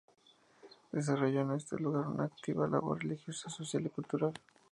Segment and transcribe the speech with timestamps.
[0.91, 4.33] Desarrolló en este lugar una activa labor religiosa, social y cultural.